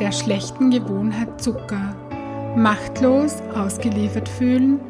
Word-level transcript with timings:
Der 0.00 0.10
schlechten 0.10 0.70
Gewohnheit 0.70 1.40
Zucker. 1.40 1.94
Machtlos 2.56 3.36
ausgeliefert 3.54 4.28
fühlen 4.28 4.80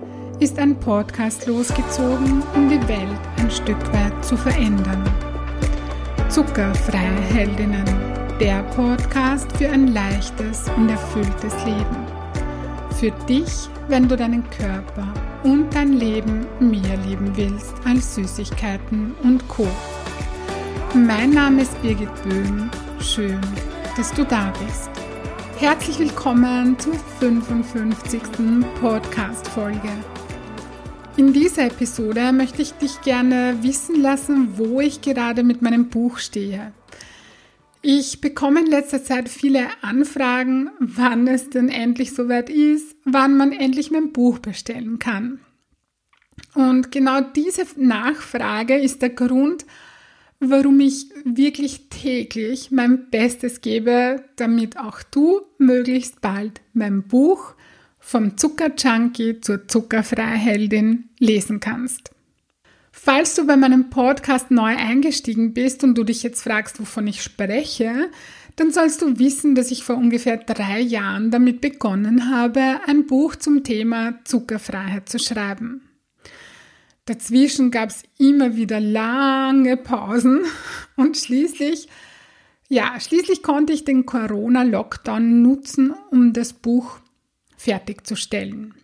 ist 0.41 0.59
ein 0.59 0.81
Podcast 0.81 1.47
losgezogen, 1.47 2.43
um 2.55 2.69
die 2.71 2.89
Welt 2.89 3.21
ein 3.37 3.51
Stück 3.51 3.81
weit 3.93 4.25
zu 4.25 4.37
verändern. 4.37 5.05
Zuckerfreie 6.31 7.21
Heldinnen, 7.33 7.85
der 8.41 8.63
Podcast 8.75 9.51
für 9.59 9.69
ein 9.69 9.89
leichtes 9.89 10.65
und 10.77 10.89
erfülltes 10.89 11.55
Leben. 11.65 12.07
Für 12.99 13.11
dich, 13.29 13.69
wenn 13.89 14.09
du 14.09 14.17
deinen 14.17 14.49
Körper 14.51 15.07
und 15.43 15.75
dein 15.75 15.93
Leben 15.93 16.47
mehr 16.61 16.97
lieben 17.07 17.31
willst 17.37 17.75
als 17.85 18.15
Süßigkeiten 18.15 19.15
und 19.23 19.47
Co. 19.49 19.69
Mein 20.95 21.31
Name 21.31 21.63
ist 21.63 21.81
Birgit 21.83 22.09
Böhm. 22.23 22.71
Schön, 23.01 23.41
dass 23.97 24.13
du 24.13 24.25
da 24.25 24.53
bist. 24.65 25.04
Herzlich 25.65 25.99
willkommen 25.99 26.79
zur 26.79 26.93
55. 26.93 28.21
Podcast-Folge. 28.83 29.89
In 31.17 31.33
dieser 31.33 31.69
Episode 31.69 32.33
möchte 32.33 32.61
ich 32.61 32.73
dich 32.73 33.01
gerne 33.01 33.57
wissen 33.63 33.99
lassen, 34.03 34.59
wo 34.59 34.83
ich 34.83 35.01
gerade 35.01 35.43
mit 35.43 35.63
meinem 35.63 35.89
Buch 35.89 36.19
stehe. 36.19 36.75
Ich 37.81 38.21
bekomme 38.21 38.61
in 38.61 38.67
letzter 38.67 39.03
Zeit 39.03 39.31
viele 39.31 39.69
Anfragen, 39.81 40.69
wann 40.81 41.27
es 41.29 41.49
denn 41.49 41.71
endlich 41.71 42.13
soweit 42.13 42.51
ist, 42.51 42.95
wann 43.07 43.35
man 43.39 43.53
endlich 43.53 43.91
mein 43.91 44.13
Buch 44.13 44.41
bestellen 44.41 44.99
kann. 44.99 45.41
Und 46.53 46.93
genau 46.93 47.23
diese 47.23 47.65
Nachfrage 47.79 48.77
ist 48.77 49.01
der 49.01 49.11
Grund, 49.11 49.65
warum 50.51 50.81
ich 50.81 51.07
wirklich 51.25 51.89
täglich 51.89 52.71
mein 52.71 53.11
Bestes 53.11 53.61
gebe, 53.61 54.25
damit 54.37 54.79
auch 54.79 55.03
du 55.03 55.43
möglichst 55.59 56.21
bald 56.21 56.61
mein 56.73 57.03
Buch 57.03 57.55
vom 57.99 58.37
Zuckerjunkie 58.37 59.41
zur 59.41 59.67
zuckerfreie 59.67 60.37
Heldin 60.37 61.09
lesen 61.19 61.61
kannst. 61.61 62.11
Falls 62.93 63.35
du 63.35 63.47
bei 63.47 63.57
meinem 63.57 63.91
Podcast 63.91 64.51
neu 64.51 64.77
eingestiegen 64.77 65.53
bist 65.53 65.83
und 65.83 65.97
du 65.97 66.05
dich 66.05 66.23
jetzt 66.23 66.43
fragst, 66.43 66.81
wovon 66.81 67.07
ich 67.07 67.23
spreche, 67.23 68.11
dann 68.57 68.71
sollst 68.71 69.03
du 69.03 69.19
wissen, 69.19 69.55
dass 69.55 69.71
ich 69.71 69.83
vor 69.83 69.97
ungefähr 69.97 70.37
drei 70.37 70.81
Jahren 70.81 71.31
damit 71.31 71.61
begonnen 71.61 72.31
habe, 72.31 72.81
ein 72.87 73.07
Buch 73.07 73.37
zum 73.37 73.65
Thema 73.65 74.21
Zuckerfreiheit 74.25 75.09
zu 75.09 75.19
schreiben. 75.19 75.83
Dazwischen 77.07 77.71
gab 77.71 77.91
es 77.91 78.03
immer 78.19 78.57
wieder 78.57 78.81
lange 78.81 79.77
Pausen 79.77 80.45
und 80.97 81.17
schließlich, 81.17 81.89
ja, 82.69 82.99
schließlich 82.99 83.43
konnte 83.43 83.73
ich 83.73 83.85
den 83.85 84.07
Corona-Lockdown 84.07 85.43
nutzen, 85.43 85.95
um 86.11 86.33
das 86.33 86.55
Buch 86.55 86.99
fertigzustellen. 87.57 88.75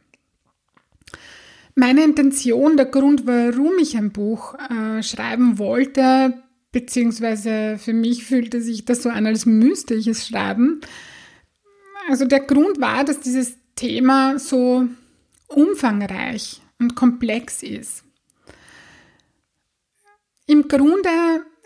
Meine 1.74 2.04
Intention, 2.04 2.76
der 2.76 2.86
Grund, 2.86 3.26
warum 3.26 3.78
ich 3.80 3.96
ein 3.96 4.12
Buch 4.12 4.54
äh, 4.54 5.02
schreiben 5.02 5.58
wollte, 5.58 6.42
beziehungsweise 6.72 7.78
für 7.78 7.94
mich 7.94 8.24
fühlte 8.24 8.60
sich 8.60 8.84
das 8.84 9.02
so 9.02 9.08
an, 9.08 9.26
als 9.26 9.46
müsste 9.46 9.94
ich 9.94 10.06
es 10.06 10.26
schreiben. 10.26 10.82
Also 12.08 12.26
der 12.26 12.40
Grund 12.40 12.80
war, 12.80 13.04
dass 13.04 13.20
dieses 13.20 13.54
Thema 13.76 14.38
so 14.38 14.86
umfangreich 15.46 16.60
und 16.78 16.94
komplex 16.94 17.62
ist. 17.62 18.04
Im 20.50 20.66
Grunde 20.66 21.08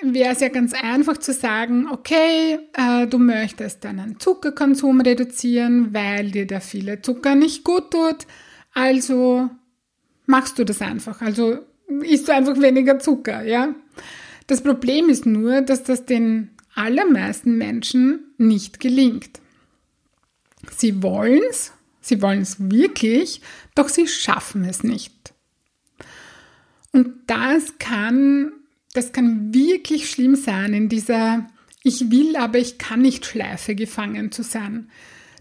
wäre 0.03 0.35
es 0.35 0.41
ja 0.41 0.49
ganz 0.51 0.75
einfach 0.75 1.17
zu 1.17 1.33
sagen, 1.33 1.89
okay, 1.91 2.59
äh, 2.75 3.07
du 3.07 3.17
möchtest 3.17 3.83
deinen 3.83 4.21
Zuckerkonsum 4.21 5.01
reduzieren, 5.01 5.95
weil 5.95 6.31
dir 6.31 6.47
der 6.47 6.61
viele 6.61 7.01
Zucker 7.01 7.35
nicht 7.35 7.65
gut 7.65 7.93
tut, 7.93 8.27
also 8.75 9.49
machst 10.27 10.59
du 10.59 10.65
das 10.65 10.83
einfach. 10.83 11.23
Also 11.23 11.61
isst 12.03 12.29
du 12.29 12.35
einfach 12.35 12.61
weniger 12.61 12.99
Zucker, 12.99 13.43
ja. 13.45 13.75
Das 14.49 14.63
Problem 14.63 15.09
ist 15.09 15.25
nur, 15.25 15.63
dass 15.63 15.85
das 15.85 16.05
den 16.05 16.51
allermeisten 16.75 17.57
Menschen 17.57 18.35
nicht 18.37 18.81
gelingt. 18.81 19.41
Sie 20.77 21.03
wollen's, 21.03 21.73
sie 22.03 22.21
wollen 22.21 22.43
es 22.43 22.57
wirklich, 22.59 23.41
doch 23.75 23.89
sie 23.89 24.09
schaffen 24.09 24.67
es 24.67 24.85
nicht. 24.85 25.33
Und 26.93 27.15
das 27.27 27.79
kann 27.79 28.53
das 28.95 29.13
kann 29.13 29.53
wirklich 29.53 30.09
schlimm 30.09 30.37
sein, 30.37 30.73
in 30.73 30.89
dieser 30.89 31.47
Ich 31.83 32.11
will, 32.11 32.37
aber 32.37 32.59
ich 32.59 32.79
kann 32.79 33.03
nicht 33.03 33.27
Schleife 33.27 33.75
gefangen 33.75 34.33
zu 34.33 34.43
sein. 34.43 34.89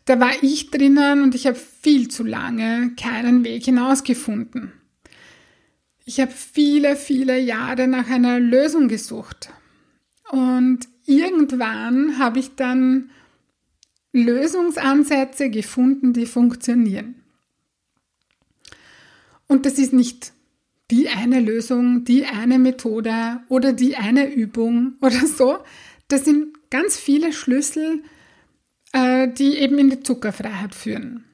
Da 0.06 0.20
war 0.20 0.32
ich 0.42 0.70
drinnen 0.72 1.22
und 1.24 1.34
ich 1.34 1.48
habe 1.48 1.56
viel 1.56 2.10
zu 2.10 2.24
lange 2.24 2.92
keinen 3.00 3.46
Weg 3.46 3.64
hinausgefunden. 3.64 4.74
Ich 6.04 6.20
habe 6.20 6.32
viele, 6.32 6.98
viele 6.98 7.40
Jahre 7.40 7.88
nach 7.88 8.10
einer 8.10 8.40
Lösung 8.40 8.90
gesucht. 8.90 9.50
Und 10.32 10.80
irgendwann 11.06 12.18
habe 12.20 12.40
ich 12.40 12.56
dann 12.56 13.12
Lösungsansätze 14.12 15.50
gefunden, 15.50 16.12
die 16.12 16.26
funktionieren. 16.26 17.16
Und 19.48 19.66
das 19.66 19.78
ist 19.78 19.94
nicht 19.94 20.34
die 20.92 21.10
eine 21.10 21.40
Lösung, 21.40 22.04
die 22.04 22.26
eine 22.26 22.60
Methode 22.60 23.42
oder 23.50 23.74
die 23.74 23.96
eine 23.96 24.32
Übung 24.32 24.94
oder 25.02 25.26
so. 25.26 25.60
Das 26.08 26.26
sind 26.26 26.70
ganz 26.70 26.98
viele 26.98 27.34
Schlüssel, 27.34 28.04
äh, 28.92 29.28
die 29.28 29.58
eben 29.58 29.80
in 29.80 29.90
die 29.90 30.02
Zuckerfreiheit 30.02 30.76
führen. 30.76 31.26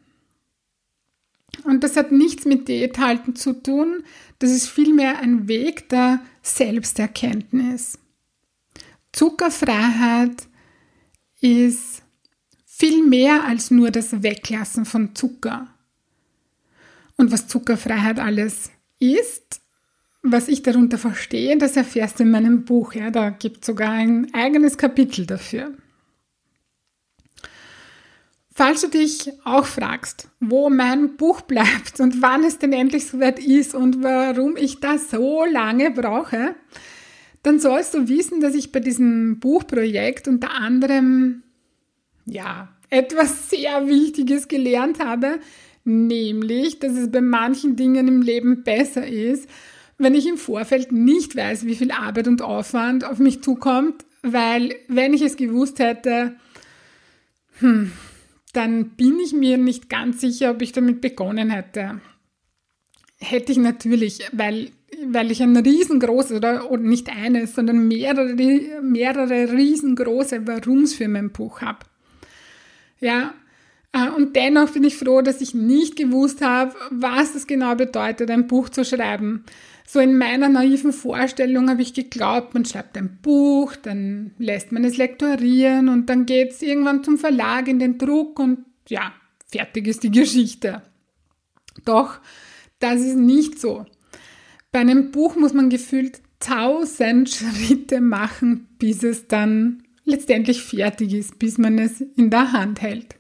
Und 1.64 1.84
das 1.84 1.98
hat 1.98 2.12
nichts 2.12 2.46
mit 2.46 2.68
Diäthalten 2.68 3.36
zu 3.36 3.54
tun, 3.54 4.04
das 4.40 4.52
ist 4.52 4.70
vielmehr 4.70 5.20
ein 5.20 5.48
Weg 5.48 5.90
der 5.90 6.22
Selbsterkenntnis. 6.42 8.00
Zuckerfreiheit 9.12 10.48
ist 11.42 12.04
viel 12.66 13.04
mehr 13.04 13.44
als 13.44 13.72
nur 13.72 13.92
das 13.92 14.24
Weglassen 14.24 14.86
von 14.86 15.16
Zucker. 15.16 15.68
Und 17.18 17.32
was 17.32 17.48
Zuckerfreiheit 17.48 18.20
alles 18.20 18.72
ist, 19.00 19.62
was 20.22 20.48
ich 20.48 20.64
darunter 20.64 20.98
verstehe, 20.98 21.58
das 21.58 21.78
erfährst 21.78 22.20
du 22.20 22.24
in 22.24 22.32
meinem 22.32 22.66
Buch. 22.66 22.94
Ja, 22.94 23.10
da 23.10 23.30
gibt 23.30 23.62
es 23.62 23.68
sogar 23.68 23.92
ein 23.92 24.34
eigenes 24.34 24.78
Kapitel 24.78 25.26
dafür. 25.26 25.74
Falls 28.54 28.82
du 28.82 28.90
dich 28.90 29.32
auch 29.46 29.66
fragst, 29.66 30.28
wo 30.42 30.70
mein 30.70 31.16
Buch 31.16 31.40
bleibt 31.42 32.02
und 32.02 32.22
wann 32.22 32.44
es 32.44 32.58
denn 32.60 32.74
endlich 32.74 33.08
soweit 33.08 33.40
ist 33.40 33.74
und 33.74 34.04
warum 34.04 34.58
ich 34.58 34.82
das 34.82 35.10
so 35.10 35.46
lange 35.46 35.92
brauche, 35.92 36.56
dann 37.42 37.62
sollst 37.62 37.94
du 37.94 38.10
wissen, 38.10 38.42
dass 38.42 38.56
ich 38.56 38.74
bei 38.74 38.82
diesem 38.82 39.40
Buchprojekt 39.40 40.28
unter 40.28 40.52
anderem, 40.52 41.44
ja, 42.26 42.68
etwas 42.90 43.50
sehr 43.50 43.88
Wichtiges 43.88 44.50
gelernt 44.50 45.00
habe, 45.00 45.40
nämlich, 45.90 46.80
dass 46.80 46.94
es 46.94 47.12
bei 47.12 47.22
manchen 47.22 47.76
Dingen 47.76 48.08
im 48.08 48.22
Leben 48.22 48.64
besser 48.64 49.06
ist, 49.06 49.50
wenn 49.98 50.16
ich 50.16 50.28
im 50.28 50.38
Vorfeld 50.38 50.92
nicht 50.92 51.36
weiß, 51.36 51.66
wie 51.66 51.76
viel 51.76 51.92
Arbeit 51.92 52.28
und 52.28 52.42
Aufwand 52.42 53.04
auf 53.04 53.20
mich 53.20 53.44
zukommt, 53.44 54.06
weil 54.22 54.76
wenn 54.88 55.14
ich 55.14 55.22
es 55.22 55.36
gewusst 55.36 55.80
hätte, 55.80 56.36
hm, 57.60 57.92
dann 58.54 58.90
bin 58.92 59.20
ich 59.20 59.34
mir 59.34 59.58
nicht 59.58 59.90
ganz 59.90 60.22
sicher, 60.22 60.52
ob 60.52 60.62
ich 60.62 60.72
damit 60.72 61.02
begonnen 61.02 61.50
hätte. 61.50 62.02
Hätte 63.20 63.52
ich 63.52 63.58
natürlich, 63.58 64.20
weil, 64.32 64.72
weil 65.06 65.32
ich 65.32 65.44
ein 65.44 65.56
riesengroßes, 65.56 66.38
oder, 66.38 66.72
oder 66.72 66.82
nicht 66.82 67.10
eines, 67.10 67.54
sondern 67.54 67.88
mehrere, 67.88 68.34
mehrere 68.82 69.52
riesengroße 69.52 70.48
Warums 70.48 70.94
für 70.94 71.10
mein 71.10 71.32
Buch 71.32 71.62
habe. 71.62 71.80
Ja, 73.02 73.34
und 74.20 74.36
dennoch 74.36 74.72
bin 74.72 74.84
ich 74.84 74.98
froh, 74.98 75.22
dass 75.22 75.42
ich 75.42 75.54
nicht 75.54 75.96
gewusst 75.96 76.42
habe, 76.42 76.76
was 76.92 77.36
es 77.36 77.48
genau 77.48 77.76
bedeutet, 77.76 78.30
ein 78.30 78.48
Buch 78.48 78.70
zu 78.70 78.86
schreiben. 78.86 79.46
So 79.88 80.00
in 80.00 80.18
meiner 80.18 80.50
naiven 80.50 80.94
Vorstellung 80.94 81.70
habe 81.70 81.82
ich 81.82 81.94
geglaubt, 81.96 82.54
man 82.54 82.66
schreibt 82.66 82.98
ein 82.98 83.18
Buch, 83.22 83.76
dann 83.76 84.32
lässt 84.38 84.72
man 84.72 84.84
es 84.84 84.98
lektorieren 84.98 85.90
und 85.90 86.08
dann 86.08 86.28
geht 86.28 86.52
es 86.52 86.62
irgendwann 86.62 87.04
zum 87.04 87.18
Verlag 87.18 87.68
in 87.68 87.80
den 87.80 87.98
Druck 87.98 88.40
und 88.40 88.66
ja, 88.88 89.14
fertig 89.48 89.88
ist 89.88 90.04
die 90.04 90.12
Geschichte. 90.12 90.84
Doch, 91.86 92.20
das 92.80 93.02
ist 93.02 93.16
nicht 93.16 93.60
so. 93.60 93.86
Bei 94.72 94.80
einem 94.80 95.12
Buch 95.12 95.36
muss 95.36 95.54
man 95.54 95.70
gefühlt 95.70 96.22
tausend 96.40 97.30
Schritte 97.32 98.02
machen, 98.02 98.68
bis 98.78 99.02
es 99.02 99.28
dann 99.28 99.84
letztendlich 100.06 100.62
fertig 100.62 101.14
ist, 101.14 101.40
bis 101.40 101.58
man 101.58 101.80
es 101.80 102.02
in 102.02 102.30
der 102.30 102.52
Hand 102.52 102.82
hält. 102.82 103.19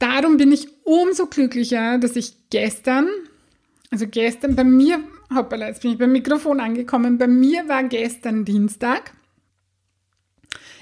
Darum 0.00 0.38
bin 0.38 0.50
ich 0.50 0.66
umso 0.84 1.26
glücklicher, 1.26 1.98
dass 1.98 2.16
ich 2.16 2.32
gestern, 2.50 3.06
also 3.90 4.06
gestern 4.08 4.56
bei 4.56 4.64
mir, 4.64 5.04
hoppala, 5.32 5.68
jetzt 5.68 5.82
bin 5.82 5.92
ich 5.92 5.98
beim 5.98 6.10
Mikrofon 6.10 6.58
angekommen, 6.58 7.18
bei 7.18 7.28
mir 7.28 7.68
war 7.68 7.84
gestern 7.84 8.44
Dienstag. 8.44 9.12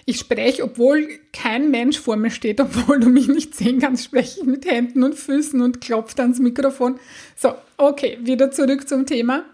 ich 0.06 0.20
spreche, 0.20 0.64
obwohl 0.64 1.06
kein 1.34 1.70
Mensch 1.70 1.98
vor 1.98 2.16
mir 2.16 2.30
steht, 2.30 2.60
obwohl 2.62 2.98
du 2.98 3.10
mich 3.10 3.28
nicht 3.28 3.54
sehen 3.54 3.78
kannst, 3.80 4.04
spreche 4.04 4.40
ich 4.40 4.46
mit 4.46 4.64
Händen 4.64 5.02
und 5.02 5.16
Füßen 5.16 5.60
und 5.60 5.82
klopfe 5.82 6.22
ans 6.22 6.38
Mikrofon. 6.38 6.98
So, 7.36 7.52
okay, 7.76 8.18
wieder 8.22 8.50
zurück 8.50 8.88
zum 8.88 9.04
Thema. 9.04 9.44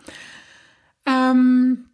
Ähm, 1.06 1.87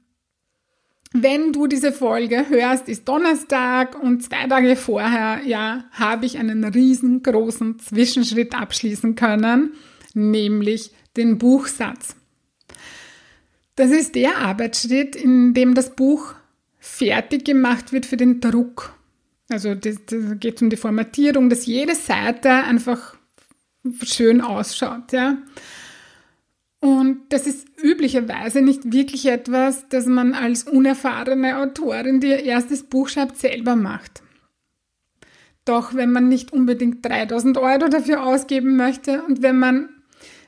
wenn 1.23 1.53
du 1.53 1.67
diese 1.67 1.93
Folge 1.93 2.49
hörst, 2.49 2.89
ist 2.89 3.09
Donnerstag 3.09 4.01
und 4.01 4.23
zwei 4.23 4.47
Tage 4.47 4.77
vorher, 4.77 5.41
ja, 5.45 5.85
habe 5.93 6.27
ich 6.27 6.39
einen 6.39 6.65
riesengroßen 6.65 7.79
Zwischenschritt 7.79 8.55
abschließen 8.55 9.15
können, 9.15 9.75
nämlich 10.15 10.93
den 11.17 11.39
Buchsatz. 11.39 12.17
Das 13.77 13.91
ist 13.91 14.15
der 14.15 14.39
Arbeitsschritt, 14.39 15.17
in 15.17 15.55
dem 15.55 15.75
das 15.75 15.95
Buch 15.97 16.35
fertig 16.79 17.45
gemacht 17.45 17.93
wird 17.93 18.07
für 18.07 18.17
den 18.17 18.41
Druck. 18.41 18.95
Also 19.49 19.75
das, 19.75 19.97
das 20.07 20.39
geht 20.39 20.61
um 20.63 20.71
die 20.71 20.77
Formatierung, 20.77 21.51
dass 21.51 21.67
jede 21.67 21.95
Seite 21.95 22.51
einfach 22.51 23.17
schön 24.03 24.41
ausschaut, 24.41 25.13
ja. 25.13 25.39
Und 26.81 27.21
das 27.29 27.47
ist 27.47 27.69
üblicherweise 27.83 28.63
nicht 28.63 28.93
wirklich 28.93 29.27
etwas, 29.27 29.87
das 29.91 30.07
man 30.07 30.33
als 30.33 30.65
unerfahrene 30.65 31.59
Autorin, 31.59 32.21
die 32.21 32.29
ihr 32.29 32.43
erstes 32.43 32.85
Buch 32.85 33.09
schreibt, 33.09 33.37
selber 33.37 33.77
macht. 33.77 34.23
Doch 35.67 35.95
wenn 35.95 36.11
man 36.11 36.29
nicht 36.29 36.53
unbedingt 36.55 37.05
3000 37.05 37.59
Euro 37.59 37.89
dafür 37.89 38.25
ausgeben 38.25 38.77
möchte 38.77 39.23
und 39.25 39.43
wenn 39.43 39.59
man 39.59 39.91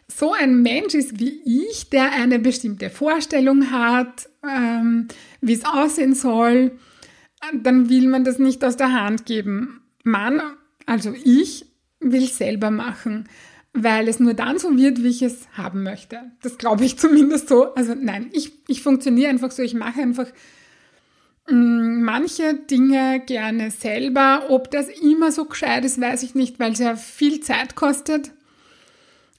so 0.08 0.32
ein 0.32 0.62
Mensch 0.62 0.94
ist 0.94 1.20
wie 1.20 1.40
ich, 1.44 1.90
der 1.90 2.12
eine 2.12 2.38
bestimmte 2.38 2.88
Vorstellung 2.88 3.70
hat, 3.70 4.28
ähm, 4.46 5.08
wie 5.40 5.52
es 5.52 5.64
aussehen 5.64 6.14
soll, 6.14 6.72
dann 7.52 7.88
will 7.90 8.08
man 8.08 8.24
das 8.24 8.38
nicht 8.38 8.64
aus 8.64 8.76
der 8.76 8.92
Hand 8.92 9.26
geben. 9.26 9.82
Man, 10.02 10.40
also 10.86 11.14
ich, 11.24 11.66
will 12.00 12.26
selber 12.26 12.70
machen 12.70 13.28
weil 13.74 14.08
es 14.08 14.20
nur 14.20 14.34
dann 14.34 14.58
so 14.58 14.76
wird, 14.76 15.02
wie 15.02 15.08
ich 15.08 15.22
es 15.22 15.48
haben 15.54 15.82
möchte. 15.82 16.20
Das 16.42 16.58
glaube 16.58 16.84
ich 16.84 16.98
zumindest 16.98 17.48
so. 17.48 17.74
Also 17.74 17.94
nein, 17.94 18.30
ich, 18.32 18.52
ich 18.68 18.82
funktioniere 18.82 19.30
einfach 19.30 19.50
so, 19.50 19.62
ich 19.62 19.74
mache 19.74 20.02
einfach 20.02 20.26
mm, 21.48 22.02
manche 22.02 22.54
Dinge 22.54 23.22
gerne 23.26 23.70
selber. 23.70 24.46
Ob 24.50 24.70
das 24.70 24.88
immer 24.88 25.32
so 25.32 25.46
gescheit 25.46 25.84
ist, 25.84 26.00
weiß 26.00 26.22
ich 26.22 26.34
nicht, 26.34 26.58
weil 26.60 26.72
es 26.72 26.78
ja 26.78 26.96
viel 26.96 27.40
Zeit 27.40 27.74
kostet. 27.74 28.32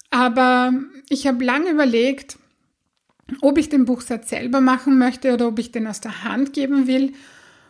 Aber 0.10 0.74
ich 1.10 1.28
habe 1.28 1.44
lange 1.44 1.72
überlegt, 1.72 2.38
ob 3.42 3.58
ich 3.58 3.70
den 3.70 3.86
Buchsatz 3.86 4.30
selber 4.30 4.62
machen 4.62 4.98
möchte 4.98 5.34
oder 5.34 5.48
ob 5.48 5.60
ich 5.60 5.72
den 5.72 5.88
aus 5.88 6.02
der 6.02 6.24
Hand 6.24 6.54
geben 6.54 6.88
will. 6.88 7.14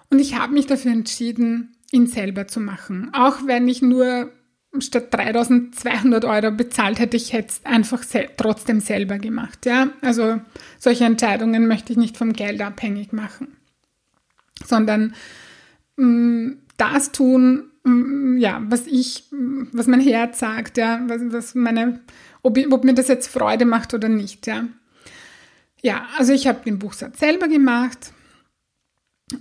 Und 0.10 0.20
ich 0.20 0.38
habe 0.38 0.54
mich 0.54 0.66
dafür 0.66 0.92
entschieden, 0.92 1.76
ihn 1.92 2.08
selber 2.08 2.48
zu 2.48 2.60
machen. 2.60 3.10
Auch 3.14 3.46
wenn 3.46 3.68
ich 3.68 3.82
nur 3.82 4.32
statt 4.80 5.14
3200 5.14 6.26
Euro 6.26 6.52
bezahlt 6.52 7.00
hätte, 7.00 7.18
ich 7.18 7.34
hätte 7.34 7.50
es 7.50 7.66
einfach 7.66 8.04
sel 8.04 8.30
trotzdem 8.38 8.80
selber 8.80 9.20
gemacht. 9.20 9.66
Ja? 9.66 9.90
Also 10.02 10.42
solche 10.80 11.06
Entscheidungen 11.06 11.68
möchte 11.68 11.94
ich 11.94 11.98
nicht 11.98 12.18
vom 12.18 12.34
Geld 12.34 12.62
abhängig 12.62 13.14
machen, 13.14 13.56
sondern 14.66 15.14
mh, 15.98 16.06
mm, 16.06 16.58
das 16.78 17.12
tun, 17.12 17.72
mh, 17.84 17.92
mm, 17.92 18.38
ja, 18.38 18.64
was 18.68 18.88
ich, 18.88 19.26
was 19.72 19.88
mein 19.88 20.02
Herz 20.02 20.40
sagt, 20.40 20.78
ja, 20.78 21.02
was, 21.08 21.22
was 21.26 21.56
meine, 21.56 22.00
ob, 22.42 22.58
ob 22.72 22.84
mir 22.84 22.96
das 22.96 23.08
jetzt 23.08 23.28
Freude 23.28 23.66
macht 23.66 23.94
oder 23.94 24.10
nicht. 24.10 24.48
Ja, 24.48 24.66
ja 25.82 26.08
also 26.18 26.34
ich 26.34 26.48
habe 26.48 26.64
den 26.66 26.80
Buchsatz 26.80 27.20
selber 27.20 27.48
gemacht. 27.48 28.12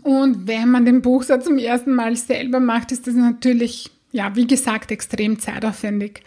Und 0.03 0.47
wenn 0.47 0.71
man 0.71 0.85
den 0.85 1.03
Buchsatz 1.03 1.45
zum 1.45 1.59
ersten 1.59 1.95
Mal 1.95 2.17
selber 2.17 2.61
macht, 2.61 2.93
ist 2.93 3.07
das 3.07 3.15
natürlich 3.15 3.91
ja, 4.13 4.37
wie 4.37 4.47
gesagt, 4.47 4.91
extrem 4.91 5.39
zeitaufwendig, 5.39 6.23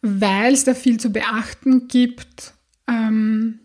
weil 0.00 0.54
es 0.54 0.64
da 0.64 0.74
viel 0.74 0.98
zu 0.98 1.10
beachten 1.10 1.88
gibt, 1.88 2.54
ähm, 2.88 3.60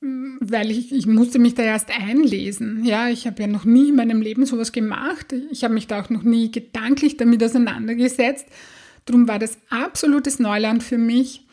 weil 0.00 0.70
ich, 0.70 0.92
ich 0.92 1.06
musste 1.06 1.38
mich 1.38 1.54
da 1.54 1.62
erst 1.62 1.90
einlesen. 1.90 2.84
Ja, 2.84 3.08
ich 3.08 3.26
habe 3.26 3.42
ja 3.42 3.48
noch 3.48 3.64
nie 3.64 3.88
in 3.88 3.96
meinem 3.96 4.22
Leben 4.22 4.46
sowas 4.46 4.72
gemacht. 4.72 5.34
Ich 5.50 5.64
habe 5.64 5.74
mich 5.74 5.86
da 5.86 6.00
auch 6.00 6.10
noch 6.10 6.22
nie 6.22 6.50
gedanklich 6.50 7.16
damit 7.16 7.42
auseinandergesetzt. 7.42 8.46
Darum 9.06 9.28
war 9.28 9.38
das 9.38 9.58
absolutes 9.70 10.38
Neuland 10.38 10.82
für 10.82 10.98
mich. 10.98 11.46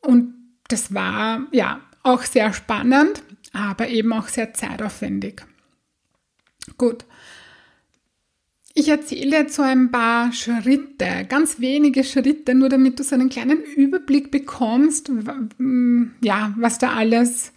Und 0.00 0.34
das 0.68 0.94
war 0.94 1.46
ja 1.52 1.80
auch 2.02 2.22
sehr 2.22 2.52
spannend, 2.52 3.22
aber 3.52 3.88
eben 3.88 4.12
auch 4.12 4.28
sehr 4.28 4.54
zeitaufwendig. 4.54 5.42
Gut, 6.78 7.04
ich 8.74 8.88
erzähle 8.88 9.36
jetzt 9.36 9.54
so 9.54 9.62
ein 9.62 9.90
paar 9.90 10.32
Schritte, 10.32 11.26
ganz 11.28 11.60
wenige 11.60 12.04
Schritte, 12.04 12.54
nur 12.54 12.68
damit 12.68 12.98
du 12.98 13.02
so 13.02 13.14
einen 13.14 13.28
kleinen 13.28 13.62
Überblick 13.62 14.30
bekommst, 14.30 15.10
ja, 16.22 16.54
was 16.56 16.78
da 16.78 16.92
alles, 16.92 17.52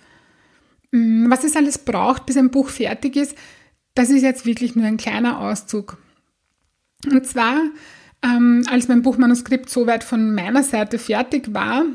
was 0.92 1.44
es 1.44 1.56
alles 1.56 1.78
braucht, 1.78 2.26
bis 2.26 2.38
ein 2.38 2.52
Buch 2.52 2.70
fertig 2.70 3.16
ist. 3.16 3.38
Das 3.94 4.10
ist 4.10 4.24
jetzt 4.24 4.46
wirklich 4.46 4.76
nur 4.76 4.86
ein 4.86 4.98
kleiner 4.98 5.40
Auszug. 5.40 5.98
Und 7.06 7.26
zwar, 7.26 7.62
ähm, 8.22 8.64
als 8.70 8.88
mein 8.88 9.02
Buchmanuskript 9.02 9.70
soweit 9.70 10.04
von 10.04 10.36
meiner 10.36 10.64
Seite 10.64 11.00
fertig 11.00 11.54
war, 11.54 11.86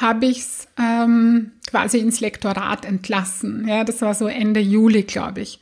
habe 0.00 0.26
ich 0.26 0.38
es 0.38 0.66
ähm, 0.78 1.52
quasi 1.68 1.98
ins 1.98 2.20
Lektorat 2.20 2.84
entlassen. 2.84 3.68
Ja, 3.68 3.84
das 3.84 4.02
war 4.02 4.14
so 4.14 4.26
Ende 4.26 4.60
Juli, 4.60 5.02
glaube 5.02 5.42
ich. 5.42 5.60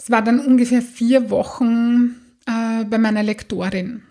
Das 0.00 0.10
war 0.10 0.22
dann 0.22 0.40
ungefähr 0.40 0.80
vier 0.80 1.28
Wochen 1.28 2.16
äh, 2.46 2.84
bei 2.84 2.96
meiner 2.96 3.22
Lektorin. 3.22 4.02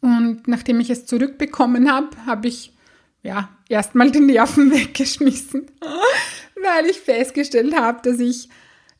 Und 0.00 0.46
nachdem 0.46 0.78
ich 0.78 0.88
es 0.88 1.04
zurückbekommen 1.04 1.90
habe, 1.90 2.10
habe 2.26 2.46
ich 2.46 2.72
ja 3.24 3.48
erstmal 3.68 4.12
die 4.12 4.20
Nerven 4.20 4.70
weggeschmissen, 4.72 5.66
weil 6.62 6.86
ich 6.86 7.00
festgestellt 7.00 7.74
habe, 7.76 8.08
dass 8.08 8.20
ich 8.20 8.50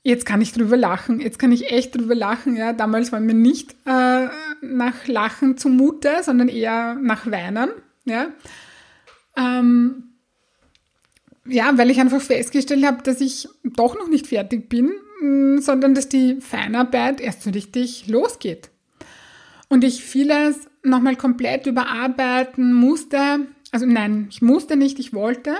jetzt 0.02 0.26
kann 0.26 0.40
ich 0.40 0.52
drüber 0.52 0.76
lachen, 0.76 1.20
jetzt 1.20 1.38
kann 1.38 1.52
ich 1.52 1.70
echt 1.70 1.96
drüber 1.96 2.16
lachen. 2.16 2.56
Ja, 2.56 2.72
damals 2.72 3.12
war 3.12 3.20
mir 3.20 3.34
nicht 3.34 3.76
äh, 3.86 4.26
nach 4.62 5.06
Lachen 5.06 5.58
zumute, 5.58 6.24
sondern 6.24 6.48
eher 6.48 6.94
nach 6.94 7.30
Weinen. 7.30 7.70
Ja. 8.04 8.26
Ähm, 9.36 10.08
ja, 11.46 11.78
weil 11.78 11.92
ich 11.92 12.00
einfach 12.00 12.20
festgestellt 12.20 12.84
habe, 12.84 13.04
dass 13.04 13.20
ich 13.20 13.48
doch 13.62 13.94
noch 13.94 14.08
nicht 14.08 14.26
fertig 14.26 14.68
bin 14.68 14.92
sondern 15.60 15.94
dass 15.94 16.08
die 16.08 16.40
Feinarbeit 16.40 17.20
erst 17.20 17.42
so 17.42 17.50
richtig 17.50 18.08
losgeht. 18.08 18.70
Und 19.68 19.84
ich 19.84 20.04
vieles 20.04 20.56
nochmal 20.82 21.16
komplett 21.16 21.66
überarbeiten 21.66 22.74
musste. 22.74 23.46
Also 23.70 23.86
nein, 23.86 24.26
ich 24.30 24.42
musste 24.42 24.76
nicht, 24.76 24.98
ich 24.98 25.14
wollte. 25.14 25.54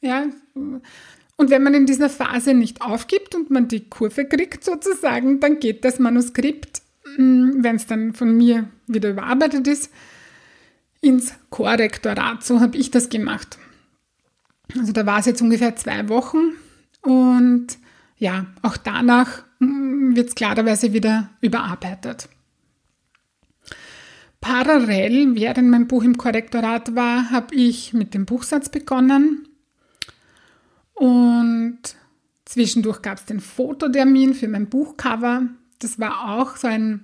Ja. 0.00 0.26
Und 0.54 1.50
wenn 1.50 1.62
man 1.62 1.74
in 1.74 1.86
dieser 1.86 2.10
Phase 2.10 2.54
nicht 2.54 2.82
aufgibt 2.82 3.34
und 3.34 3.50
man 3.50 3.68
die 3.68 3.88
Kurve 3.88 4.24
kriegt 4.24 4.64
sozusagen, 4.64 5.40
dann 5.40 5.60
geht 5.60 5.84
das 5.84 5.98
Manuskript, 5.98 6.82
mm, 7.16 7.62
wenn 7.62 7.76
es 7.76 7.86
dann 7.86 8.12
von 8.12 8.36
mir 8.36 8.68
wieder 8.86 9.10
überarbeitet 9.10 9.66
ist, 9.68 9.90
ins 11.00 11.34
Korrektorat. 11.50 12.44
So 12.44 12.60
habe 12.60 12.76
ich 12.76 12.90
das 12.90 13.08
gemacht. 13.08 13.58
Also 14.76 14.92
da 14.92 15.06
war 15.06 15.20
es 15.20 15.26
jetzt 15.26 15.42
ungefähr 15.42 15.76
zwei 15.76 16.08
Wochen 16.08 16.54
und 17.02 17.78
ja, 18.18 18.46
auch 18.62 18.76
danach 18.76 19.44
mm, 19.58 20.16
wird 20.16 20.28
es 20.28 20.34
klarerweise 20.34 20.92
wieder 20.92 21.30
überarbeitet. 21.40 22.28
Parallel, 24.40 25.34
während 25.34 25.70
mein 25.70 25.88
Buch 25.88 26.04
im 26.04 26.16
Korrektorat 26.16 26.94
war, 26.94 27.30
habe 27.30 27.54
ich 27.54 27.92
mit 27.92 28.14
dem 28.14 28.26
Buchsatz 28.26 28.68
begonnen 28.68 29.48
und 30.94 31.78
zwischendurch 32.44 33.02
gab 33.02 33.18
es 33.18 33.26
den 33.26 33.40
Fototermin 33.40 34.34
für 34.34 34.48
mein 34.48 34.68
Buchcover. 34.68 35.48
Das 35.78 35.98
war 35.98 36.38
auch 36.38 36.56
so 36.56 36.68
ein, 36.68 37.02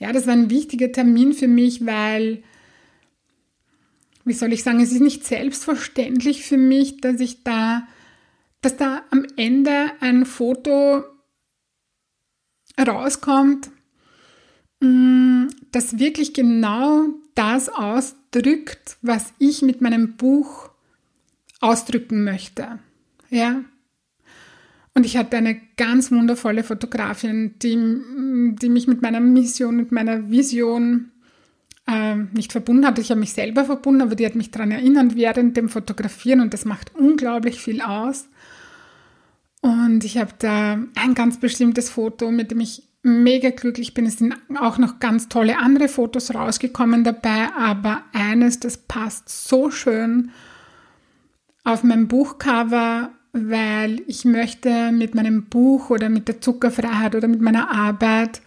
ja, 0.00 0.12
das 0.12 0.26
war 0.26 0.34
ein 0.34 0.50
wichtiger 0.50 0.92
Termin 0.92 1.32
für 1.32 1.48
mich, 1.48 1.84
weil, 1.86 2.42
wie 4.24 4.34
soll 4.34 4.52
ich 4.52 4.62
sagen, 4.62 4.80
es 4.80 4.92
ist 4.92 5.00
nicht 5.00 5.24
selbstverständlich 5.24 6.44
für 6.44 6.58
mich, 6.58 7.00
dass 7.00 7.20
ich 7.20 7.42
da 7.42 7.88
dass 8.62 8.76
da 8.76 9.02
am 9.10 9.26
Ende 9.36 9.90
ein 10.00 10.24
Foto 10.24 11.04
rauskommt, 12.80 13.70
mm, 14.80 15.48
das 15.72 15.98
wirklich 15.98 16.32
genau 16.32 17.08
das 17.34 17.68
ausdrückt, 17.68 18.96
was 19.02 19.32
ich 19.38 19.62
mit 19.62 19.80
meinem 19.80 20.16
Buch 20.16 20.70
ausdrücken 21.60 22.24
möchte. 22.24 22.78
Ja. 23.30 23.62
Und 24.94 25.06
ich 25.06 25.16
hatte 25.16 25.38
eine 25.38 25.60
ganz 25.76 26.10
wundervolle 26.10 26.64
Fotografin, 26.64 27.58
die, 27.60 27.76
die 28.60 28.68
mich 28.68 28.86
mit 28.86 29.00
meiner 29.00 29.20
Mission, 29.20 29.76
mit 29.76 29.90
meiner 29.90 30.30
Vision 30.30 31.11
äh, 31.86 32.16
nicht 32.32 32.52
verbunden 32.52 32.86
hat. 32.86 32.98
Ich 32.98 33.10
habe 33.10 33.20
mich 33.20 33.32
selber 33.32 33.64
verbunden, 33.64 34.02
aber 34.02 34.14
die 34.14 34.26
hat 34.26 34.34
mich 34.34 34.50
daran 34.50 34.70
erinnert 34.70 35.16
während 35.16 35.56
dem 35.56 35.68
Fotografieren 35.68 36.40
und 36.40 36.54
das 36.54 36.64
macht 36.64 36.94
unglaublich 36.94 37.60
viel 37.60 37.80
aus. 37.80 38.28
Und 39.60 40.04
ich 40.04 40.18
habe 40.18 40.32
da 40.38 40.78
ein 40.96 41.14
ganz 41.14 41.38
bestimmtes 41.38 41.88
Foto, 41.88 42.30
mit 42.30 42.50
dem 42.50 42.60
ich 42.60 42.82
mega 43.02 43.50
glücklich 43.50 43.94
bin. 43.94 44.06
Es 44.06 44.18
sind 44.18 44.34
auch 44.58 44.78
noch 44.78 45.00
ganz 45.00 45.28
tolle 45.28 45.58
andere 45.58 45.88
Fotos 45.88 46.34
rausgekommen 46.34 47.04
dabei, 47.04 47.52
aber 47.56 48.02
eines, 48.12 48.60
das 48.60 48.76
passt 48.76 49.28
so 49.28 49.70
schön 49.70 50.30
auf 51.64 51.84
mein 51.84 52.08
Buchcover, 52.08 53.10
weil 53.32 54.02
ich 54.06 54.24
möchte 54.24 54.92
mit 54.92 55.14
meinem 55.14 55.44
Buch 55.44 55.90
oder 55.90 56.08
mit 56.08 56.28
der 56.28 56.40
Zuckerfreiheit 56.40 57.14
oder 57.14 57.28
mit 57.28 57.40
meiner 57.40 57.70
Arbeit 57.70 58.42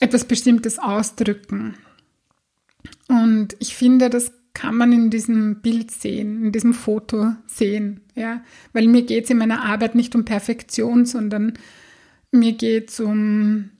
etwas 0.00 0.24
Bestimmtes 0.24 0.78
ausdrücken. 0.78 1.74
Und 3.08 3.56
ich 3.58 3.74
finde, 3.74 4.10
das 4.10 4.32
kann 4.54 4.76
man 4.76 4.92
in 4.92 5.10
diesem 5.10 5.60
Bild 5.60 5.90
sehen, 5.90 6.44
in 6.46 6.52
diesem 6.52 6.74
Foto 6.74 7.34
sehen, 7.46 8.00
ja, 8.14 8.42
weil 8.72 8.88
mir 8.88 9.02
geht 9.02 9.24
es 9.24 9.30
in 9.30 9.38
meiner 9.38 9.62
Arbeit 9.64 9.94
nicht 9.94 10.14
um 10.14 10.24
Perfektion, 10.24 11.06
sondern 11.06 11.54
mir 12.32 12.52
geht 12.52 12.90
es 12.90 13.00
um 13.00 13.70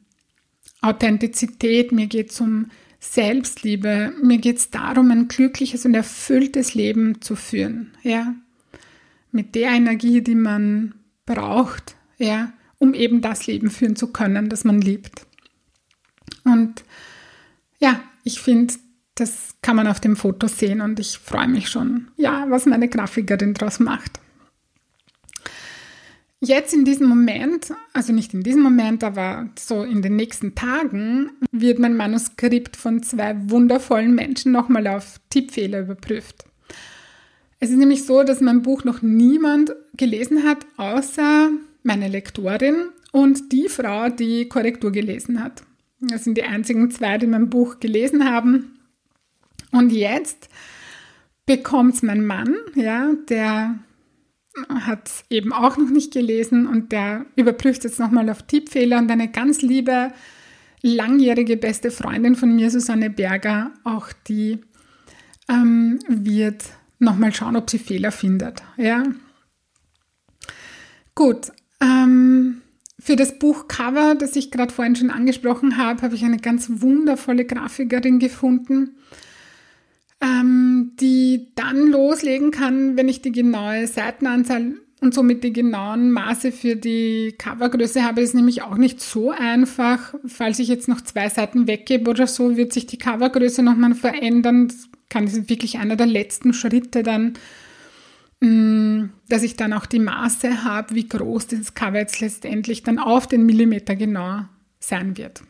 Authentizität, 0.80 1.92
mir 1.92 2.06
geht 2.06 2.30
es 2.30 2.40
um 2.40 2.66
Selbstliebe, 3.00 4.12
mir 4.22 4.38
geht 4.38 4.58
es 4.58 4.70
darum, 4.70 5.10
ein 5.10 5.28
glückliches 5.28 5.86
und 5.86 5.94
erfülltes 5.94 6.74
Leben 6.74 7.20
zu 7.20 7.34
führen, 7.34 7.92
ja, 8.02 8.34
mit 9.32 9.54
der 9.54 9.70
Energie, 9.70 10.20
die 10.20 10.34
man 10.34 10.94
braucht, 11.26 11.96
ja, 12.18 12.52
um 12.78 12.94
eben 12.94 13.20
das 13.20 13.46
Leben 13.46 13.70
führen 13.70 13.96
zu 13.96 14.08
können, 14.08 14.48
das 14.48 14.64
man 14.64 14.80
liebt. 14.80 15.26
Und 16.44 16.84
ja, 17.78 18.00
ich 18.24 18.40
finde, 18.40 18.74
das 19.20 19.54
kann 19.62 19.76
man 19.76 19.86
auf 19.86 20.00
dem 20.00 20.16
Foto 20.16 20.48
sehen 20.48 20.80
und 20.80 20.98
ich 20.98 21.18
freue 21.18 21.48
mich 21.48 21.68
schon, 21.68 22.08
ja, 22.16 22.46
was 22.48 22.66
meine 22.66 22.88
Grafikerin 22.88 23.54
daraus 23.54 23.78
macht. 23.78 24.18
Jetzt 26.42 26.72
in 26.72 26.86
diesem 26.86 27.06
Moment, 27.06 27.70
also 27.92 28.14
nicht 28.14 28.32
in 28.32 28.42
diesem 28.42 28.62
Moment, 28.62 29.04
aber 29.04 29.50
so 29.58 29.82
in 29.82 30.00
den 30.00 30.16
nächsten 30.16 30.54
Tagen, 30.54 31.32
wird 31.52 31.78
mein 31.78 31.96
Manuskript 31.96 32.78
von 32.78 33.02
zwei 33.02 33.36
wundervollen 33.50 34.14
Menschen 34.14 34.52
nochmal 34.52 34.86
auf 34.86 35.20
Tippfehler 35.28 35.80
überprüft. 35.80 36.46
Es 37.58 37.68
ist 37.68 37.76
nämlich 37.76 38.06
so, 38.06 38.22
dass 38.22 38.40
mein 38.40 38.62
Buch 38.62 38.84
noch 38.84 39.02
niemand 39.02 39.74
gelesen 39.98 40.44
hat, 40.44 40.64
außer 40.78 41.50
meine 41.82 42.08
Lektorin 42.08 42.86
und 43.12 43.52
die 43.52 43.68
Frau, 43.68 44.08
die 44.08 44.48
Korrektur 44.48 44.92
gelesen 44.92 45.44
hat. 45.44 45.62
Das 46.00 46.24
sind 46.24 46.38
die 46.38 46.44
einzigen 46.44 46.90
zwei, 46.90 47.18
die 47.18 47.26
mein 47.26 47.50
Buch 47.50 47.80
gelesen 47.80 48.24
haben. 48.24 48.79
Und 49.72 49.90
jetzt 49.92 50.48
bekommt 51.46 51.94
es 51.94 52.02
mein 52.02 52.24
Mann, 52.24 52.56
ja, 52.74 53.12
der 53.28 53.78
hat 54.68 55.10
eben 55.30 55.52
auch 55.52 55.76
noch 55.76 55.90
nicht 55.90 56.12
gelesen 56.12 56.66
und 56.66 56.92
der 56.92 57.26
überprüft 57.36 57.84
jetzt 57.84 58.00
nochmal 58.00 58.28
auf 58.30 58.42
Tippfehler 58.42 58.98
und 58.98 59.10
eine 59.10 59.28
ganz 59.28 59.62
liebe, 59.62 60.12
langjährige 60.82 61.56
beste 61.56 61.90
Freundin 61.90 62.36
von 62.36 62.54
mir, 62.54 62.70
Susanne 62.70 63.10
Berger, 63.10 63.72
auch 63.84 64.12
die 64.28 64.58
ähm, 65.48 65.98
wird 66.08 66.64
nochmal 66.98 67.32
schauen, 67.34 67.56
ob 67.56 67.70
sie 67.70 67.78
Fehler 67.78 68.12
findet. 68.12 68.62
Ja. 68.76 69.02
Gut. 71.14 71.52
Ähm, 71.80 72.60
für 72.98 73.16
das 73.16 73.38
Buchcover, 73.38 74.14
das 74.14 74.36
ich 74.36 74.50
gerade 74.50 74.72
vorhin 74.72 74.94
schon 74.94 75.10
angesprochen 75.10 75.78
habe, 75.78 76.02
habe 76.02 76.14
ich 76.14 76.24
eine 76.24 76.36
ganz 76.36 76.68
wundervolle 76.68 77.46
Grafikerin 77.46 78.18
gefunden 78.18 78.96
ähm, 80.20 80.92
die 81.00 81.48
dann 81.54 81.86
loslegen 81.88 82.50
kann, 82.50 82.96
wenn 82.96 83.08
ich 83.08 83.22
die 83.22 83.32
genaue 83.32 83.86
Seitenanzahl 83.86 84.74
und 85.00 85.14
somit 85.14 85.42
die 85.44 85.52
genauen 85.52 86.10
Maße 86.10 86.52
für 86.52 86.76
die 86.76 87.34
Covergröße 87.38 88.04
habe, 88.04 88.20
ist 88.20 88.34
nämlich 88.34 88.62
auch 88.62 88.76
nicht 88.76 89.00
so 89.00 89.30
einfach. 89.30 90.14
Falls 90.26 90.58
ich 90.58 90.68
jetzt 90.68 90.88
noch 90.88 91.00
zwei 91.00 91.30
Seiten 91.30 91.66
weggebe 91.66 92.10
oder 92.10 92.26
so, 92.26 92.56
wird 92.56 92.74
sich 92.74 92.86
die 92.86 92.98
Covergröße 92.98 93.62
nochmal 93.62 93.94
verändern. 93.94 94.68
Das 94.68 94.90
kann 95.08 95.24
das 95.24 95.48
wirklich 95.48 95.78
einer 95.78 95.96
der 95.96 96.06
letzten 96.06 96.52
Schritte 96.52 97.02
dann, 97.02 97.32
mm, 98.40 99.08
dass 99.30 99.42
ich 99.42 99.56
dann 99.56 99.72
auch 99.72 99.86
die 99.86 100.00
Maße 100.00 100.64
habe, 100.64 100.94
wie 100.94 101.08
groß 101.08 101.46
dieses 101.46 101.72
Cover 101.72 101.98
jetzt 101.98 102.20
letztendlich 102.20 102.82
dann 102.82 102.98
auf 102.98 103.26
den 103.26 103.46
Millimeter 103.46 103.96
genau 103.96 104.42
sein 104.80 105.16
wird 105.16 105.42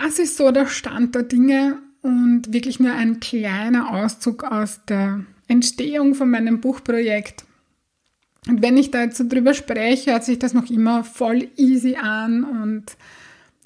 das 0.00 0.18
ist 0.18 0.36
so 0.36 0.50
der 0.50 0.66
Stand 0.66 1.14
der 1.14 1.24
Dinge 1.24 1.78
und 2.02 2.52
wirklich 2.52 2.80
nur 2.80 2.92
ein 2.92 3.20
kleiner 3.20 3.90
Auszug 3.90 4.44
aus 4.44 4.80
der 4.86 5.24
Entstehung 5.48 6.14
von 6.14 6.30
meinem 6.30 6.60
Buchprojekt. 6.60 7.44
Und 8.48 8.62
wenn 8.62 8.76
ich 8.76 8.90
da 8.90 9.02
jetzt 9.02 9.18
so 9.18 9.24
drüber 9.28 9.54
spreche, 9.54 10.12
hört 10.12 10.24
sich 10.24 10.38
das 10.38 10.52
noch 10.52 10.68
immer 10.68 11.04
voll 11.04 11.48
easy 11.56 11.96
an 11.96 12.44
und 12.44 12.96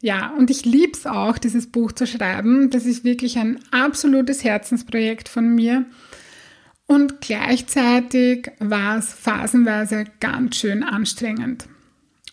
ja, 0.03 0.31
und 0.37 0.51
ich 0.51 0.67
liebe 0.67 0.93
es 0.93 1.07
auch, 1.07 1.39
dieses 1.39 1.69
Buch 1.69 1.91
zu 1.93 2.07
schreiben. 2.07 2.69
Das 2.69 2.85
ist 2.85 3.03
wirklich 3.03 3.39
ein 3.39 3.59
absolutes 3.71 4.45
Herzensprojekt 4.45 5.29
von 5.29 5.55
mir. 5.55 5.87
Und 6.87 7.23
gleichzeitig 7.23 8.53
war 8.59 8.99
es 8.99 9.13
phasenweise 9.13 10.05
ganz 10.21 10.57
schön 10.57 10.83
anstrengend. 10.83 11.67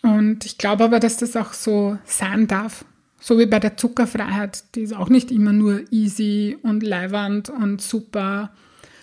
Und 0.02 0.46
ich 0.46 0.58
glaube 0.58 0.84
aber, 0.84 1.00
dass 1.00 1.18
das 1.18 1.38
auch 1.38 1.54
so 1.54 1.98
sein 2.06 2.48
darf. 2.48 2.84
So 3.26 3.40
wie 3.40 3.46
bei 3.46 3.60
der 3.60 3.78
Zuckerfreiheit, 3.78 4.76
die 4.76 4.82
ist 4.82 4.94
auch 4.94 5.08
nicht 5.08 5.32
immer 5.32 5.54
nur 5.54 5.90
easy 5.94 6.58
und 6.62 6.84
leiwand 6.84 7.50
und 7.50 7.82
super, 7.82 8.52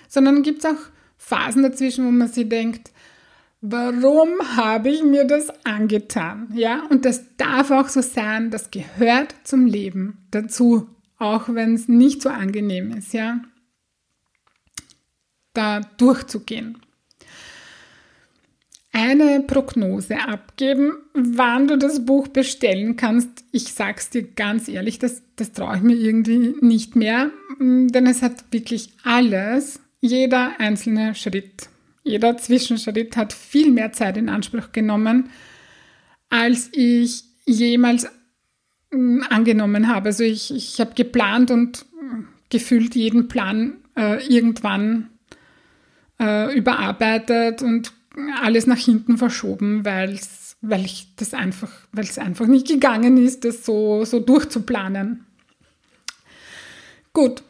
sondern 0.09 0.43
gibt 0.43 0.59
es 0.59 0.67
auch 0.67 0.79
Phasen 1.17 1.63
dazwischen, 1.63 2.05
wo 2.05 2.11
man 2.11 2.29
sich 2.29 2.47
denkt, 2.47 2.91
warum 3.63 4.29
habe 4.59 4.91
ich 4.91 5.03
mir 5.03 5.25
das 5.25 5.49
angetan? 5.65 6.53
Ja, 6.55 6.83
und 6.91 7.07
das 7.07 7.35
darf 7.39 7.71
auch 7.71 7.89
so 7.89 8.03
sein, 8.03 8.51
das 8.51 8.71
gehört 8.71 9.35
zum 9.45 9.65
Leben 9.65 10.19
dazu, 10.33 10.87
auch 11.17 11.49
wenn 11.49 11.73
es 11.73 11.89
nicht 11.89 12.21
so 12.21 12.29
angenehm 12.29 12.91
ist, 12.91 13.15
ja, 13.15 13.41
da 15.55 15.81
durchzugehen 15.97 16.77
eine 18.93 19.41
Prognose 19.41 20.21
abgeben, 20.21 20.93
wann 21.15 21.69
du 21.69 21.79
das 21.79 22.05
Buch 22.05 22.29
bestellen 22.29 22.97
kannst. 22.97 23.45
Ich 23.53 23.73
sag's 23.73 24.11
dir 24.11 24.23
ganz 24.23 24.69
ehrlich, 24.69 24.99
das, 24.99 25.23
das 25.37 25.53
traue 25.53 25.77
ich 25.77 25.83
mir 25.83 25.95
irgendwie 25.95 26.57
nicht 26.61 26.97
mehr, 26.97 27.31
denn 27.61 28.07
es 28.07 28.23
hat 28.23 28.45
wirklich 28.51 28.91
alles, 29.05 29.81
jeder 30.01 30.59
einzelne 30.59 31.15
Schritt, 31.15 31.69
jeder 32.03 32.37
Zwischenschritt 32.37 33.17
hat 33.17 33.33
viel 33.33 33.71
mehr 33.71 33.93
Zeit 33.93 34.17
in 34.17 34.29
Anspruch 34.29 34.73
genommen, 34.73 35.31
als 36.29 36.71
ich 36.73 37.25
jemals 37.45 38.09
mm, 38.91 39.23
angenommen 39.29 39.89
habe. 39.89 40.07
Also 40.07 40.25
ich, 40.25 40.55
ich 40.55 40.81
habe 40.81 40.95
geplant 40.95 41.51
und 41.51 41.85
gefühlt 42.49 42.95
jeden 42.97 43.29
Plan 43.29 43.77
äh, 43.97 44.25
irgendwann 44.27 45.11
äh, 46.19 46.57
überarbeitet 46.57 47.63
und 47.63 47.93
alles 48.43 48.67
nach 48.67 48.79
hinten 48.79 49.19
verschoben, 49.19 49.85
weil's, 49.85 50.57
weil 50.61 50.85
ich 50.85 51.15
das 51.17 51.35
einfach, 51.35 51.71
weil 51.93 52.05
es 52.05 52.19
einfach 52.19 52.47
nicht 52.47 52.69
gegangen 52.69 53.17
ist, 53.17 53.45
das 53.45 53.65
so, 53.65 54.05
so 54.05 54.21
durchzuplanen. 54.21 55.25
Gut. 57.13 57.43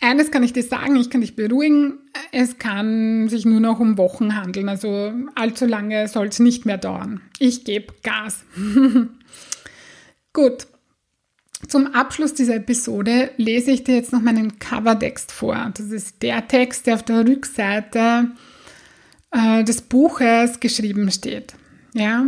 Eines 0.00 0.30
kann 0.30 0.42
ich 0.42 0.52
dir 0.52 0.62
sagen, 0.62 0.96
ich 0.96 1.10
kann 1.10 1.22
dich 1.22 1.36
beruhigen, 1.36 1.94
es 2.30 2.58
kann 2.58 3.28
sich 3.28 3.44
nur 3.44 3.60
noch 3.60 3.80
um 3.80 3.98
Wochen 3.98 4.36
handeln, 4.36 4.68
also 4.68 5.12
allzu 5.34 5.66
lange 5.66 6.06
soll 6.06 6.28
es 6.28 6.38
nicht 6.38 6.66
mehr 6.66 6.78
dauern. 6.78 7.22
Ich 7.38 7.64
gebe 7.64 7.94
Gas. 8.02 8.44
Gut, 10.32 10.66
zum 11.66 11.86
Abschluss 11.88 12.34
dieser 12.34 12.56
Episode 12.56 13.30
lese 13.38 13.70
ich 13.70 13.84
dir 13.84 13.96
jetzt 13.96 14.12
noch 14.12 14.20
meinen 14.20 14.58
Covertext 14.58 15.32
vor. 15.32 15.72
Das 15.74 15.86
ist 15.86 16.22
der 16.22 16.46
Text, 16.46 16.86
der 16.86 16.94
auf 16.94 17.02
der 17.02 17.26
Rückseite 17.26 18.30
äh, 19.30 19.64
des 19.64 19.82
Buches 19.82 20.60
geschrieben 20.60 21.10
steht. 21.10 21.54
Ja, 21.94 22.26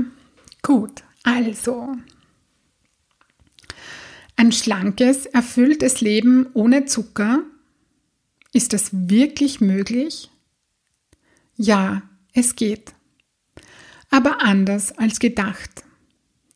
gut. 0.63 1.03
Also, 1.25 1.97
ein 4.37 4.53
schlankes, 4.53 5.27
erfülltes 5.27 6.01
Leben 6.01 6.47
ohne 6.55 6.85
Zucker, 6.85 7.43
ist 8.53 8.73
das 8.73 8.91
wirklich 8.93 9.61
möglich? 9.61 10.31
Ja, 11.57 12.03
es 12.33 12.57
geht. 12.57 12.93
Aber 14.11 14.43
anders 14.43 14.97
als 14.97 15.19
gedacht. 15.19 15.85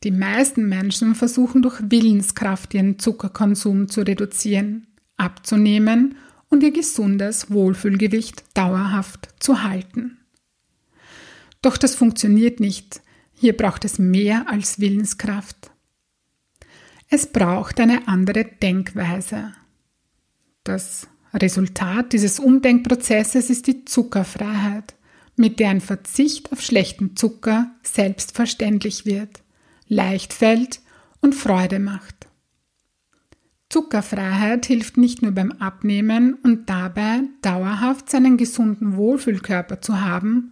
Die 0.04 0.10
meisten 0.10 0.68
Menschen 0.68 1.14
versuchen 1.14 1.62
durch 1.62 1.80
Willenskraft 1.90 2.72
ihren 2.74 2.98
Zuckerkonsum 2.98 3.88
zu 3.88 4.02
reduzieren, 4.02 4.86
abzunehmen 5.16 6.16
und 6.48 6.62
ihr 6.62 6.72
gesundes 6.72 7.50
Wohlfühlgewicht 7.50 8.44
dauerhaft 8.54 9.28
zu 9.38 9.62
halten. 9.62 10.18
Doch 11.62 11.76
das 11.76 11.94
funktioniert 11.94 12.60
nicht. 12.60 13.00
Hier 13.32 13.56
braucht 13.56 13.84
es 13.84 13.98
mehr 13.98 14.48
als 14.48 14.80
Willenskraft. 14.80 15.70
Es 17.08 17.26
braucht 17.26 17.78
eine 17.80 18.08
andere 18.08 18.44
Denkweise. 18.44 19.52
Das 20.64 21.08
Resultat 21.34 22.12
dieses 22.12 22.38
Umdenkprozesses 22.38 23.50
ist 23.50 23.66
die 23.66 23.84
Zuckerfreiheit, 23.84 24.94
mit 25.36 25.60
der 25.60 25.70
ein 25.70 25.80
Verzicht 25.80 26.52
auf 26.52 26.60
schlechten 26.60 27.16
Zucker 27.16 27.70
selbstverständlich 27.82 29.06
wird, 29.06 29.42
leicht 29.88 30.32
fällt 30.32 30.80
und 31.20 31.34
Freude 31.34 31.78
macht. 31.78 32.28
Zuckerfreiheit 33.70 34.66
hilft 34.66 34.98
nicht 34.98 35.22
nur 35.22 35.32
beim 35.32 35.52
Abnehmen 35.52 36.34
und 36.34 36.68
dabei 36.68 37.22
dauerhaft 37.40 38.10
seinen 38.10 38.36
gesunden 38.36 38.96
Wohlfühlkörper 38.96 39.80
zu 39.80 40.02
haben, 40.02 40.51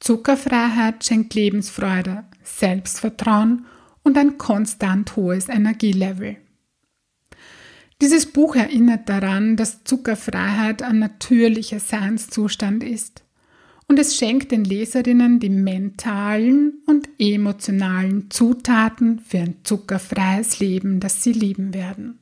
Zuckerfreiheit 0.00 1.04
schenkt 1.04 1.34
Lebensfreude, 1.34 2.24
Selbstvertrauen 2.42 3.66
und 4.02 4.16
ein 4.16 4.38
konstant 4.38 5.14
hohes 5.14 5.48
Energielevel. 5.48 6.36
Dieses 8.00 8.24
Buch 8.24 8.56
erinnert 8.56 9.10
daran, 9.10 9.56
dass 9.56 9.84
Zuckerfreiheit 9.84 10.82
ein 10.82 10.98
natürlicher 10.98 11.80
Seinszustand 11.80 12.82
ist 12.82 13.22
und 13.88 13.98
es 13.98 14.16
schenkt 14.16 14.52
den 14.52 14.64
Leserinnen 14.64 15.38
die 15.38 15.50
mentalen 15.50 16.82
und 16.86 17.08
emotionalen 17.18 18.30
Zutaten 18.30 19.18
für 19.18 19.38
ein 19.38 19.56
zuckerfreies 19.64 20.60
Leben, 20.60 21.00
das 21.00 21.22
sie 21.22 21.32
lieben 21.32 21.74
werden. 21.74 22.20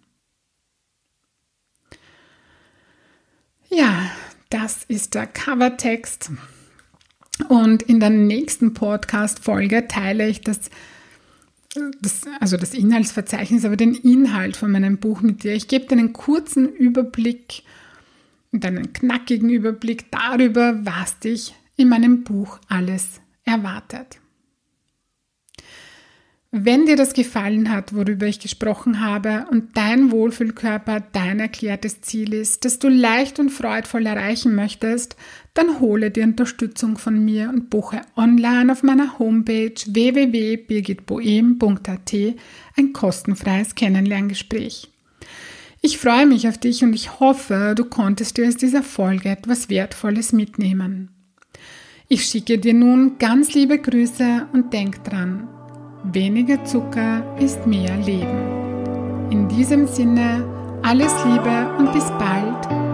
Ja, 3.68 4.11
das 4.49 4.82
ist 4.85 5.14
der 5.14 5.26
Covertext. 5.26 6.30
Und 7.49 7.83
in 7.83 8.00
der 8.00 8.11
nächsten 8.11 8.75
Podcast-Folge 8.75 9.87
teile 9.87 10.28
ich 10.28 10.40
das, 10.40 10.71
das, 12.00 12.23
also 12.40 12.57
das 12.57 12.75
Inhaltsverzeichnis, 12.75 13.64
aber 13.64 13.76
den 13.76 13.95
Inhalt 13.95 14.57
von 14.57 14.71
meinem 14.71 14.99
Buch 14.99 15.21
mit 15.21 15.45
dir. 15.45 15.54
Ich 15.54 15.68
gebe 15.68 15.87
dir 15.87 15.92
einen 15.92 16.12
kurzen 16.12 16.68
Überblick 16.68 17.62
und 18.50 18.64
einen 18.64 18.92
knackigen 18.92 19.50
Überblick 19.50 20.11
darüber, 20.11 20.85
was 20.85 21.18
dich 21.21 21.54
in 21.76 21.88
meinem 21.88 22.25
Buch 22.25 22.59
alles 22.68 23.21
erwartet. 23.45 24.18
Wenn 26.50 26.87
dir 26.87 26.97
das 26.97 27.12
gefallen 27.12 27.71
hat, 27.71 27.95
worüber 27.95 28.26
ich 28.26 28.40
gesprochen 28.40 29.05
habe 29.05 29.45
und 29.50 29.76
dein 29.76 30.11
Wohlfühlkörper 30.11 31.00
dein 31.12 31.40
erklärtes 31.40 32.00
Ziel 32.00 32.33
ist, 32.33 32.64
das 32.64 32.78
du 32.78 32.88
leicht 32.88 33.38
und 33.38 33.50
freudvoll 33.50 34.07
erreichen 34.07 34.55
möchtest, 34.55 35.17
dann 35.52 35.81
hole 35.81 36.11
dir 36.11 36.25
Unterstützung 36.25 36.97
von 36.97 37.23
mir 37.23 37.50
und 37.50 37.69
buche 37.69 38.00
online 38.17 38.73
auf 38.73 38.83
meiner 38.83 39.19
Homepage 39.19 39.75
www.birgitboehm.at 39.75 42.14
ein 42.78 42.95
kostenfreies 42.95 43.75
Kennenlerngespräch. 43.75 44.88
Ich 45.83 45.99
freue 45.99 46.25
mich 46.25 46.49
auf 46.49 46.57
dich 46.57 46.83
und 46.83 46.95
ich 46.95 47.21
hoffe, 47.21 47.75
du 47.76 47.85
konntest 47.85 48.38
dir 48.38 48.49
aus 48.49 48.57
dieser 48.57 48.83
Folge 48.83 49.28
etwas 49.28 49.69
Wertvolles 49.69 50.33
mitnehmen. 50.33 51.11
Ich 52.09 52.25
schicke 52.25 52.57
dir 52.57 52.73
nun 52.73 53.19
ganz 53.19 53.52
liebe 53.52 53.78
Grüße 53.78 54.49
und 54.55 54.73
denk 54.73 55.05
dran, 55.05 55.47
weniger 56.12 56.65
Zucker 56.65 57.23
ist 57.38 57.67
mehr 57.67 57.97
Leben. 57.97 59.29
In 59.31 59.49
diesem 59.49 59.87
Sinne, 59.87 60.45
alles 60.83 61.12
Liebe 61.25 61.75
und 61.79 61.93
bis 61.93 62.09
bald 62.19 62.88